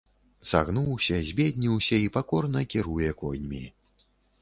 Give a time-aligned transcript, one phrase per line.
[0.51, 3.65] Сагнуўся, збедніўся і пакорна кіруе коньмі.